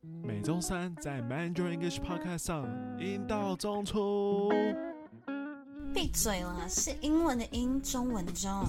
[0.00, 2.68] 每周三在 Mandarin English Podcast 上，
[3.00, 4.48] 英道中出。
[5.92, 8.64] 闭嘴啦，是英文的英，中文的中。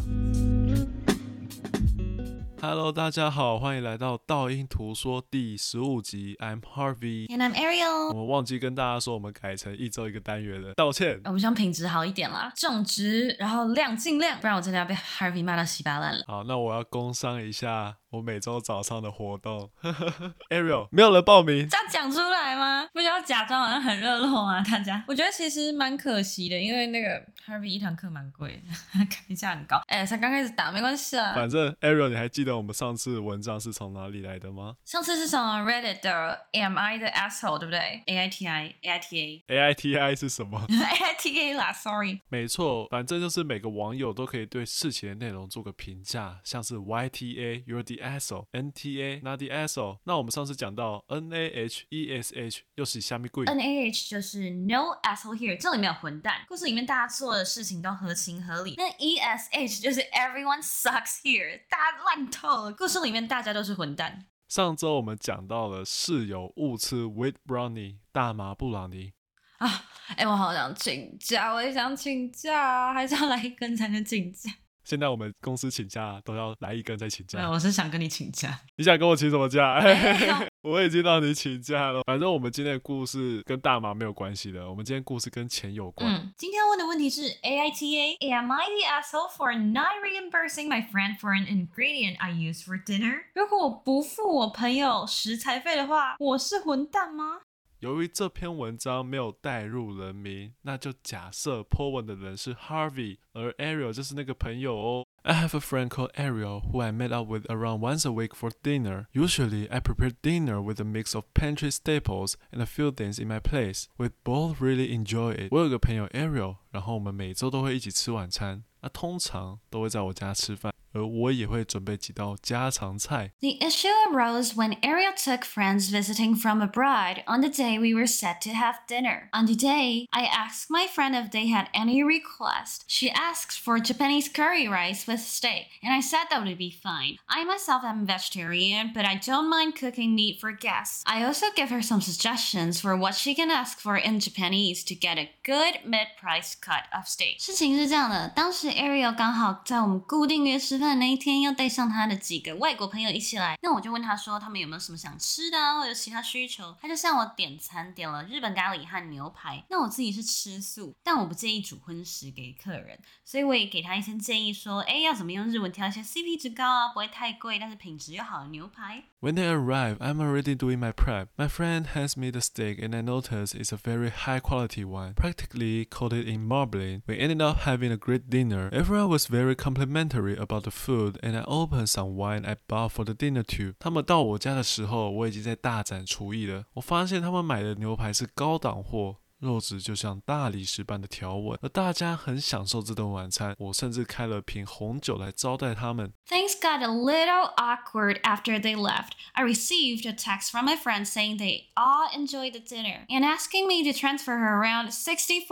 [2.62, 6.36] Hello，大家好，欢迎来到道音图说第十五集。
[6.40, 8.10] I'm Harvey，and I'm Ariel。
[8.10, 11.22] 我们忘记跟大家说，我们改成一周一个单元了，道歉。
[11.26, 16.24] 我们希望品质好一点啦，种植，然后量尽量，不然我真的要被 Harvey 骂到稀巴烂了。
[16.28, 17.96] 好，那我要工商一下。
[18.12, 19.70] 我每周早上的活动，
[20.50, 22.90] Ariel 没有人报名，这样讲出来吗？
[22.92, 25.04] 不需要假装好像很热络吗，大家。
[25.08, 29.80] 我觉得其实蛮可惜的，因为那个 Harvey 一堂课蛮贵的， 开价很高。
[29.88, 31.34] 哎，才刚开始打，没关系啊。
[31.36, 34.76] 反正 Ariel，你还记得我们上次文章是从哪里来的吗？
[34.86, 39.74] 上次是从 Reddit 的 Am I the asshole，对不对？A I T I A I T A A I
[39.76, 40.66] T I 是什么？
[40.70, 42.22] A I T A 啦，Sorry。
[42.30, 50.00] 没错，反正就是每个网友都可以对事情的内容做个评价，像是 Y T A，You're the asshole N T A not the asshole。
[50.04, 56.46] 那我们上次讲到 N A H E S H 又是虾米鬼？N A H 就是 No asshole here，这里没有混蛋。
[56.48, 58.76] 故事里面大家做的事情都合情合理。
[58.78, 62.74] 那 E S H 就是 Everyone sucks here，大家烂透了。
[62.74, 64.26] 故事里面大家都是混蛋。
[64.48, 69.14] 上周我们讲到了室友误吃 Wheat Brownie 大麻布朗尼
[69.60, 69.68] 啊，
[70.08, 74.50] 哎、欸，我好想请假，我也想请假，还是要来一根才能请假。
[74.90, 77.48] 现在我们公司请假都要来一根再请假。
[77.48, 78.60] 我是想跟你请假。
[78.76, 79.74] 你想跟我请什么假？
[79.78, 82.02] 哎、 我已经让你请假了。
[82.08, 84.68] 反正我们今天的故事跟大麻没有关系的。
[84.68, 86.12] 我们今天故事跟钱有关。
[86.12, 92.32] 嗯，今天问的问题是：A I T A，Am I the asshole for not reimbursing my friend for an ingredient I
[92.32, 93.26] used for dinner？
[93.36, 97.42] 如果我不付我朋友食材费的话，我是混蛋吗？
[97.81, 105.07] 由于这篇文章没有带入人名，那就假设 po 文的人是 Harvey，而 Ariel 就是那个朋友哦。
[105.23, 108.51] I have a friend called Ariel who I meet up with around once a week for
[108.63, 109.07] dinner.
[109.13, 113.29] Usually, I prepare dinner with a mix of pantry staples and a few things in
[113.29, 113.89] my place.
[113.99, 115.49] We both really enjoy it.
[115.51, 120.73] 我有个朋友 Ariel，然后我们每周都会一起吃晚餐，那通常都会在我家吃饭。
[120.93, 123.33] 而我也会准备几道家常菜。
[123.41, 128.41] The issue arose when Ariel took friends visiting from abroad on the day we were set
[128.43, 129.29] to have dinner.
[129.33, 132.85] On the day, I asked my friend if they had any request.
[132.87, 137.19] She asked for Japanese curry rice with steak, and I said that would be fine.
[137.29, 141.03] I myself am vegetarian, but I don't mind cooking meat for guests.
[141.07, 144.95] I also give her some suggestions for what she can ask for in Japanese to
[144.95, 147.41] get a good mid-price cut of steak.
[147.41, 156.77] 事情是这样的，当时 Ariel 刚好在我们固定约吃 饭那一天要带上他的几个外国朋友一起来，那我就问他说他们有没有什么想吃的啊，或者其他需求。
[156.81, 159.65] 他就向我点餐，点了日本咖喱和牛排。
[159.71, 169.05] 那我自己是吃素，但我不介意煮荤食给客人，所以我也给他一些建议说，哎，要怎么用日文挑一些 CP 值高啊，不会太贵，但是品质又好的牛排。
[169.21, 171.29] When they arrive, I'm already doing my prep.
[171.39, 175.15] My friend hands me the steak, and I notice it's a very high quality one,
[175.15, 177.01] practically coated in marbling.
[177.07, 178.69] We ended up having a great dinner.
[178.71, 183.05] Everyone was very complimentary about the food, and I opened some wine I bought for
[183.05, 183.75] the dinner too.
[183.79, 186.65] 他们到我家的时候，我已经在大展厨艺了。
[186.75, 189.17] 我发现他们买的牛排是高档货。
[189.41, 193.55] 肉质就像大理石般的条纹，而大家很享受这顿晚餐。
[193.59, 196.15] 我甚至开了瓶红酒来招待他们。
[196.27, 199.11] Things got a little awkward after they left.
[199.35, 203.67] I received a text from my friend saying they all enjoyed the dinner and asking
[203.67, 205.47] me to transfer her around $64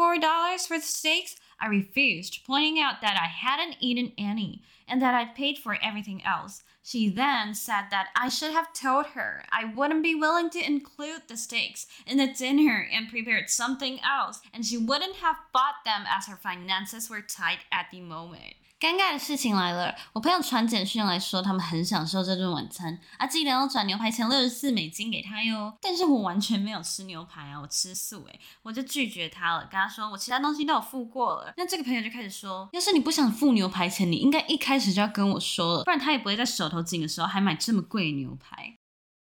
[0.67, 1.35] for the steaks.
[1.60, 6.24] I refused, pointing out that I hadn't eaten any and that I'd paid for everything
[6.24, 6.64] else.
[6.84, 11.24] She then said that I should have told her I wouldn't be willing to include
[11.28, 16.06] the steaks in the dinner and prepared something else, and she wouldn't have bought them
[16.08, 18.54] as her finances were tight at the moment.
[18.80, 25.76] 尴尬的事情来了，我朋友传简讯来说他们很享受这顿晚餐，啊，记得要转牛排钱六十四美金给他哟。
[25.82, 31.52] 但是我完全没有吃牛排啊，我吃素诶，我就拒绝他了，跟他说我其他东西都有付过了。
[31.58, 38.77] 那这个朋友就开始说，要是你不想付牛排钱，你应该一开始就要跟我说了，不然他也不会在手头紧的时候还买这么贵的牛排。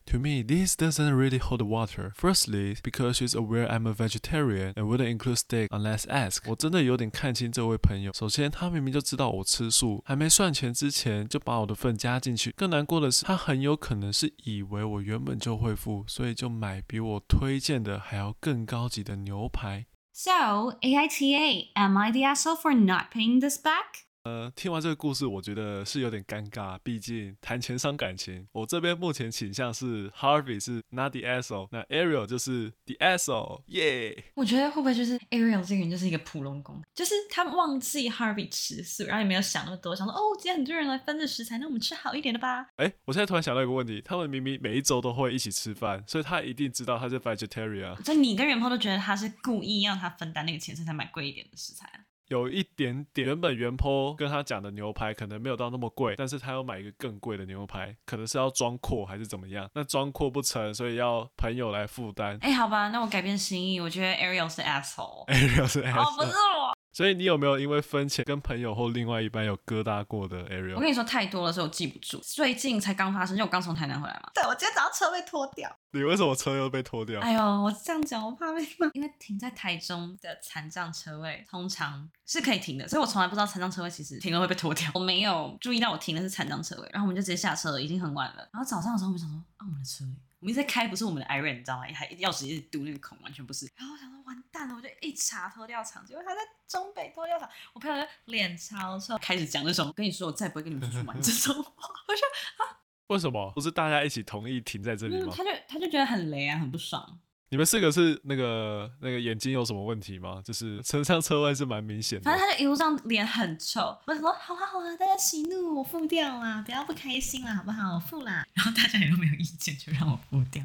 [0.08, 2.12] To me, this doesn't really hold water.
[2.16, 6.44] Firstly, because she's aware I'm a vegetarian and wouldn't include steak unless asked.
[6.46, 8.12] 我真的有点看清这位朋友。
[8.14, 12.52] 首先，他明明就知道我吃素，还没算钱之前就把我的份加进去。
[12.52, 19.88] 更难过的是，他很有可能是以为我原本就会付，所以就买比我推荐的还要更高级的牛排。
[20.12, 24.06] So, AITA, am I the asshole for not paying this back?
[24.29, 28.47] 呃，听完这个故事，我觉得是有点尴尬，毕竟谈钱伤感情。
[28.53, 34.23] 我这边目前倾向是 Harvey 是 not the asshole，那 Ariel 就是 the asshole，耶、yeah!。
[34.35, 42.67] 我觉得会不会就是 Ariel 这个人就是一个普龙宫，就是他忘记 Harvey 吃素，然后也没有想那么多，想说哦，今天很多人来分这食材，那我们吃好一点的吧。
[42.77, 47.97] 哎，我现在突然想到一个问题，他们明明每一周都会一起吃饭，所以他一定知道他是 vegetarian。
[48.05, 51.91] 所以你跟元坡都觉得他是故意让他分担那个钱，所以才买贵一点的食材。
[52.29, 59.69] 有一点点，原本原 po 跟他讲的牛排可能没有到那么贵，但是他要买一个更贵的牛排，可能是要装阔还是怎么样？
[59.75, 62.39] 那装阔不成，所以要朋友来负担。
[62.41, 66.78] 哎，好吧，那我改变心意，我觉得 Ariel 是 asshole，Ariel 是 asshole，哦，不是我。
[66.99, 70.75] 所以你有没有因为分钱跟朋友或另外一半有疙瘩过的 Ariel？
[70.75, 72.19] 我跟你说太多了，所以我记不住。
[72.25, 74.29] 最近才刚发生，因为我刚从台南回来嘛。
[74.35, 75.71] 对，我今天早上车被拖掉。
[75.93, 77.21] 你为什么车又被拖掉？
[77.21, 78.91] 哎呦，我这样讲我怕被骂。
[78.95, 84.91] 因为停在台中的残障车位通常是可以停的，所以我从来不知道残障车位其实停了会被拖掉。
[84.95, 88.49] 我没有注意到我停的是残障车位，然后我们就直接下车了，已经很晚了。
[88.53, 90.11] 然后早上的时候我们想说，啊，我们的车位。
[90.41, 91.83] 我们一直在开，不是我们的 Iron，你知道吗？
[91.95, 93.69] 还钥匙一直堵那个孔，完全不是。
[93.77, 94.18] 然后我想说，
[94.49, 97.49] 完蛋了，我就一查脱掉场，结果他在中北脱掉场。
[97.73, 101.73] 我朋友就脸超臭，开始讲那种，跟你说我再也不会跟你们出去玩这种话。
[102.09, 102.27] 我说
[102.65, 102.79] 啊，
[103.09, 103.53] 为什么？
[103.55, 105.33] 不是大家一起同意停在这里吗？
[105.37, 107.21] 他就他就觉得很雷啊，很不爽。
[107.51, 110.43] 你们四个是那个那个眼睛有什么问题吗？
[110.45, 112.25] 就是车上车外是蛮明显的。
[112.25, 113.81] 反正他就一路上脸很臭。
[114.07, 117.95] 我说好啊好啊，大家息怒，我付掉啦，不要不开心啦，好不好？
[117.95, 118.47] 我付啦。
[118.53, 120.63] 然后大家也都没有意见，就让我付掉。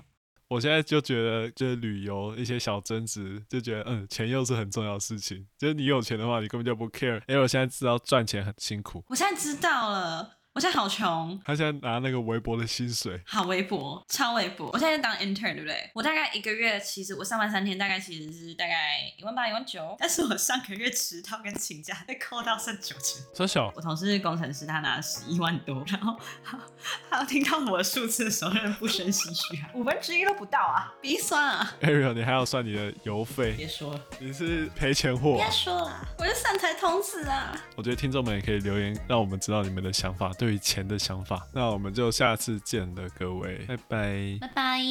[0.54, 5.44] 我现在就觉得，就是旅游一些小争执，就觉得嗯，钱又是很重要的事情。
[5.58, 7.20] 就是你有钱的话，你根本就不 care。
[7.28, 9.04] 因为我现在知道赚钱很辛苦。
[9.08, 10.38] 我现在知道了。
[10.54, 14.70] 我现在好穷，他现在拿那个微薄的薪水，好微薄，超微薄。
[14.72, 15.90] 我现在当 intern，对不对？
[15.96, 19.96] 我大概一个月，其实我上班三天，大概其实是大概一万八、一万九。
[19.98, 23.20] 但是我上个月迟到跟请假被扣到剩九千。
[23.34, 26.16] 说小，我同事是工程师，他拿了十一万多，然后
[27.10, 31.74] 他听到我的数字的时候，让人不胜唏嘘啊，五分之一都不到啊，鼻酸啊。
[31.82, 33.54] Ariel，你还要算你的油费？
[33.58, 35.36] 别说了，你是赔钱货。
[35.36, 37.60] 别说了，我是善财童子啊。
[37.76, 40.32] 我觉得听众们也可以留言，让我们知道你们的想法。
[40.44, 44.82] 对于钱的想法，那我们就下次见了，各位，拜拜，拜拜。